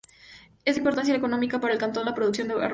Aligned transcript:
Es 0.65 0.73
de 0.73 0.79
importancia 0.79 1.13
económica 1.13 1.59
para 1.61 1.73
el 1.75 1.79
cantón 1.79 2.05
la 2.05 2.15
producción 2.15 2.49
arrocera. 2.49 2.69